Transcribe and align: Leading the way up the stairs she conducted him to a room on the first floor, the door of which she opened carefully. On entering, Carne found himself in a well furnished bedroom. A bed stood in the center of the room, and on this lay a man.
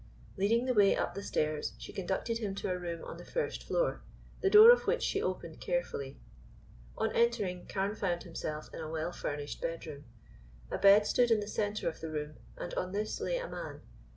Leading 0.35 0.65
the 0.65 0.73
way 0.73 0.95
up 0.95 1.13
the 1.13 1.21
stairs 1.21 1.73
she 1.77 1.93
conducted 1.93 2.39
him 2.39 2.55
to 2.55 2.71
a 2.71 2.79
room 2.79 3.05
on 3.05 3.17
the 3.17 3.23
first 3.23 3.61
floor, 3.63 4.01
the 4.41 4.49
door 4.49 4.71
of 4.71 4.87
which 4.87 5.03
she 5.03 5.21
opened 5.21 5.61
carefully. 5.61 6.17
On 6.97 7.11
entering, 7.11 7.67
Carne 7.67 7.93
found 7.93 8.23
himself 8.23 8.73
in 8.73 8.79
a 8.79 8.89
well 8.89 9.11
furnished 9.11 9.61
bedroom. 9.61 10.05
A 10.71 10.79
bed 10.79 11.05
stood 11.05 11.29
in 11.29 11.39
the 11.39 11.47
center 11.47 11.87
of 11.87 12.01
the 12.01 12.09
room, 12.09 12.37
and 12.57 12.73
on 12.73 12.93
this 12.93 13.19
lay 13.21 13.37
a 13.37 13.47
man. 13.47 13.81